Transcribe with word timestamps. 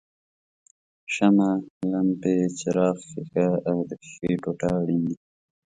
شمع، 1.13 1.51
لمپې 1.91 2.35
څراغ 2.57 2.97
ښيښه 3.09 3.47
او 3.69 3.77
د 3.89 3.91
ښیښې 4.05 4.31
ټوټه 4.43 4.69
اړین 4.79 5.01
دي. 5.09 5.15